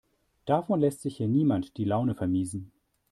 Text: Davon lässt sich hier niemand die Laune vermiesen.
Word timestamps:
Davon 0.47 0.79
lässt 0.79 1.03
sich 1.03 1.17
hier 1.17 1.27
niemand 1.27 1.77
die 1.77 1.85
Laune 1.85 2.15
vermiesen. 2.15 2.71